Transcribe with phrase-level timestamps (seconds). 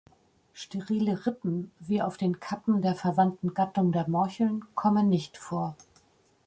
[0.53, 5.75] Sterile Rippen wie auf den "Kappen" der verwandten Gattung der Morcheln kommen nicht vor.